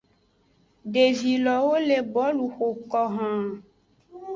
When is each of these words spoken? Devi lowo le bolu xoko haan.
Devi 0.93 1.33
lowo 1.45 1.75
le 1.87 1.97
bolu 2.13 2.45
xoko 2.55 3.01
haan. 3.15 3.45